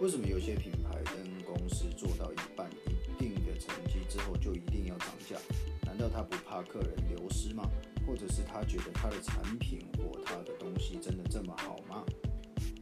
[0.00, 5.36] 为什么有些品牌跟公司做到一半一定的成绩之后就一定要涨价？
[5.84, 7.68] 难道他不怕客人流失吗？
[8.06, 12.04] 或者是他觉得他的产品或他的东西真的这么好吗？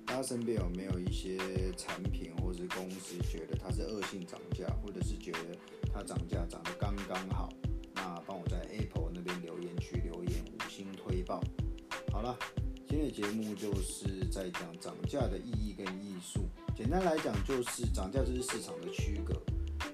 [0.05, 1.39] 大家身边有没有一些
[1.77, 5.57] 产品或是公司觉得它是恶性涨价，或者是觉得
[5.93, 7.49] 它涨价涨得刚刚好？
[7.95, 11.43] 那帮我在 Apple 那边留言区留言五星推爆。
[12.13, 12.37] 好了，
[12.87, 16.49] 今天的节目就是在讲涨价的意义跟艺术。
[16.77, 19.33] 简单来讲，就是涨价就是市场的区隔，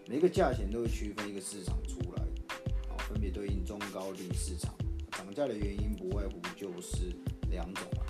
[0.08, 2.22] 每个价钱都会区分一个市场出来，
[2.88, 4.74] 啊，分别对应中高低市场。
[5.10, 7.14] 涨价的原因不外乎就是
[7.50, 8.00] 两种啊，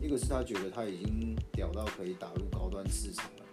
[0.00, 3.46] 一个是他觉得他已经屌到可以打入高端市场了，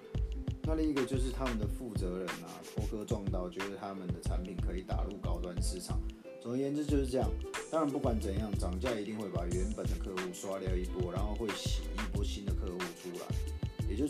[0.63, 5.98] 那另一个就是他们的负责人啊，头壳撞到，觉得他们的产品可以打入高端市场。
[6.41, 7.31] 总而言之就是这样。
[7.71, 11.81] 当然，不管怎样，涨价一定会把原本的客户刷掉一波，然后会洗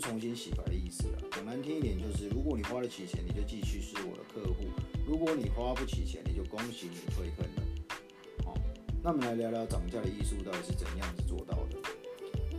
[0.06, 1.18] 重新洗白的意思了。
[1.32, 4.66] 讲难听一点，就是如果你花得起钱，你就继续是我的客户；
[5.04, 7.62] 如果你花不起钱，你就恭喜你退坑了。
[8.44, 8.54] 好，
[9.02, 11.76] 那我们来聊聊涨价的艺术到底是怎样子做到的。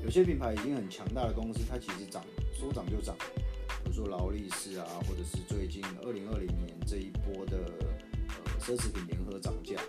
[0.03, 2.21] 有些品牌已经很强大的公司，它其实涨
[2.53, 3.15] 说涨就涨，
[3.83, 7.57] 比如说劳力士啊，或者是最近二零二零年这一波的
[8.27, 9.81] 呃奢侈品联合涨价，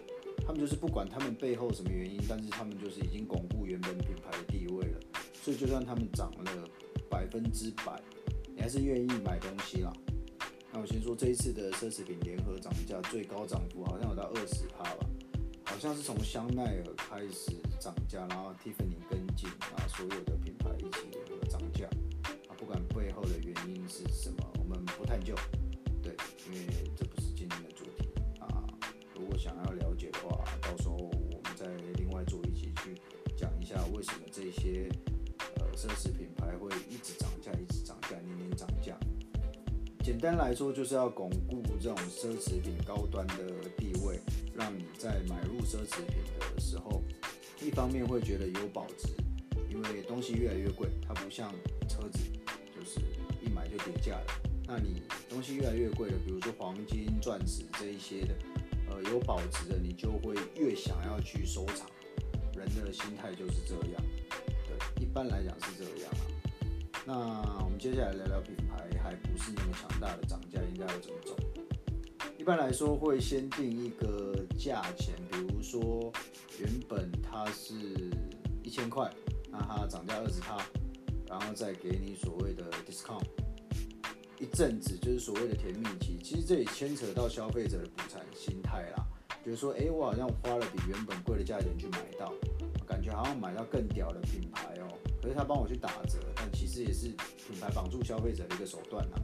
[0.46, 5.00] 他们就是不管他们背后什么原因，但是他们就是已经巩固原本品牌的地位了，
[5.42, 6.68] 所以就算他们涨了。
[7.18, 8.00] 百分之百，
[8.54, 9.92] 你还是愿意买东西啦。
[10.72, 15.04] 那我先说这一次的奢侈品联合涨价，最高涨幅好像有到二十趴吧，
[15.64, 21.86] 好像是从香奈儿开始涨价，然后 Tiffany 跟进，然后所有的品牌一起联合涨价。
[22.48, 25.34] 啊，不管背后的原因是什么，我们不探究。
[26.00, 26.14] 对，
[26.46, 28.62] 因为这不是今天的主题啊。
[29.16, 32.94] 如果想要了解的话，到时候我们再另外做一集去
[33.36, 34.88] 讲一下为什么这些。
[35.78, 38.98] 奢侈品牌会一直涨价，一直涨价，年年涨价。
[40.02, 43.36] 简单来说，就是要巩固这种奢侈品高端的
[43.76, 44.18] 地位，
[44.56, 47.00] 让你在买入奢侈品的时候，
[47.62, 49.06] 一方面会觉得有保值，
[49.70, 51.54] 因为东西越来越贵，它不像
[51.88, 52.18] 车子，
[52.74, 52.98] 就是
[53.40, 54.26] 一买就跌价了。
[54.66, 58.34] 那你东西越来越贵的，比如说黄金、钻石这一些的，
[58.90, 61.88] 呃，有保值的，你就会越想要去收藏。
[62.56, 64.02] 人的心态就是这样。
[65.00, 66.12] 一般来讲是这样
[67.06, 71.36] 啊，那我们接下来聊聊品牌还不是那么强大的涨价应该要怎么走。
[72.36, 76.12] 一般来说会先定一个价钱，比如说
[76.60, 77.74] 原本它是
[78.62, 79.10] 一千块，
[79.50, 80.62] 那它涨价二十趴，
[81.26, 83.24] 然后再给你所谓的 discount，
[84.38, 86.18] 一阵子就是所谓的甜蜜期。
[86.22, 89.04] 其实这也牵扯到消费者的补偿心态啦，
[89.42, 92.32] 比如说，哎，我好像花了比原本贵的价钱去买到。
[92.86, 94.74] 感觉好像买到更屌的品牌，
[95.28, 97.08] 可是他帮我去打折，但其实也是
[97.46, 99.16] 品牌绑住消费者的一个手段呐。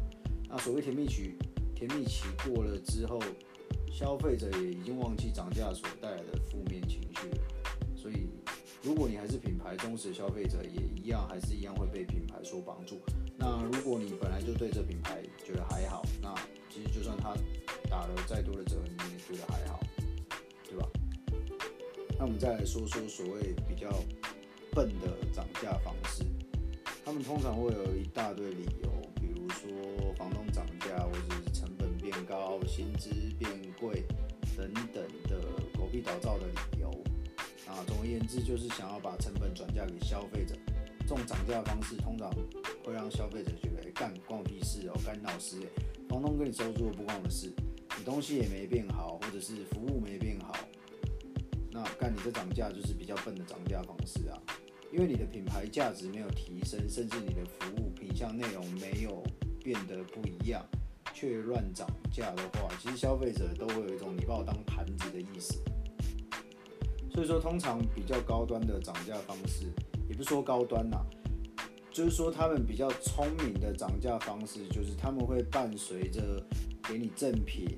[0.47, 1.35] 那所谓甜蜜期，
[1.75, 3.19] 甜蜜期过了之后，
[3.91, 7.39] 消费者也已经忘记涨价所带来的负面情绪了。
[7.97, 8.29] 所以，
[8.83, 13.01] 如果你还是品牌忠实消费者，也一样还是一样会被品牌所绑住。
[13.39, 16.35] 那如果你本来就对这品牌觉得还好，那
[16.69, 17.35] 其实就算他
[17.89, 19.81] 打了再多的折，你也觉得还好。
[20.69, 20.87] 对吧
[22.19, 23.89] 那我们再来说说所谓比较
[24.75, 26.25] 笨的涨价方式，
[27.05, 33.49] 他们通常会有一大堆理由，比如说房东涨价，或者是成本变高、薪资变
[33.81, 34.03] 贵
[34.57, 35.41] 等等的
[35.79, 36.91] 狗屁倒灶的理由。
[37.67, 40.55] 啊，总而言之，就是想要把成本转嫁给消费者。
[41.07, 42.31] 这种涨价方式通常
[42.85, 45.61] 会让消费者觉得，干关我屁事哦，干老师，
[46.09, 47.53] 房东跟你收租不关我的事，
[47.99, 50.55] 你东西也没变好，或者是服务没变好。
[51.71, 54.41] 那干你这涨价就是比较笨的涨价方式啊，
[54.95, 59.25] 因为你的品牌价值没有提升，甚至你的服务品项内容没有
[59.61, 60.65] 变得不一样，
[61.13, 65.59] 却乱涨价的话，其实消费者都会有一种你把我当盘子的意思。
[67.11, 69.67] 所以说，通常比较高端的涨价方式，
[70.09, 71.05] 也不是说高端呐，
[71.91, 76.41] 就是说他们比较聪明的涨价方式，就是他们会伴随着
[76.89, 77.77] 给你赠品。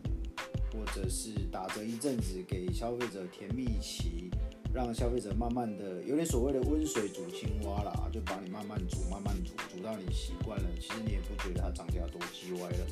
[0.72, 4.30] 或者是打折一阵子给消费者甜蜜期，
[4.76, 12.87] 让消费者慢慢的有点所谓的温水煮青蛙啦，就把你慢慢煮，慢慢煮，煮到你习惯了，其实你也不觉得它涨价多鸡歪了。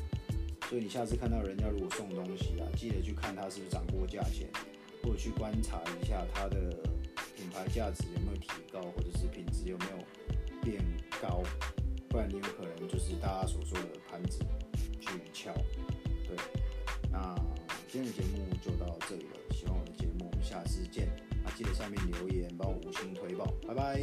[0.67, 4.49] 所以你下次看到人家如果送东西啊，记得去看它是不是涨过价钱，
[5.03, 6.75] 或者去观察一下它的
[7.37, 10.83] 品牌价值有没有提高，或者是品质有没有变
[11.21, 11.43] 高，
[12.09, 14.39] 不然你有可能就是大家所说的盘子
[14.99, 15.53] 去敲。
[16.27, 16.35] 对，
[17.11, 17.35] 那。
[17.87, 21.07] 今天的节目就到这里了，喜欢我的节目，下次见。
[21.55, 23.97] 记得下面留言，帮我五星推爆，拜拜。